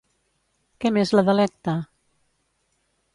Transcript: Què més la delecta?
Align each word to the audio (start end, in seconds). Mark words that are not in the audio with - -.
Què 0.85 0.91
més 0.95 1.11
la 1.17 1.23
delecta? 1.29 1.75